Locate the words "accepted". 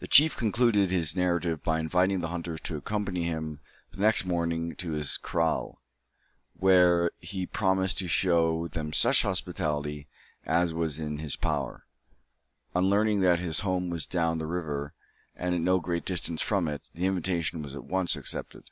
18.16-18.64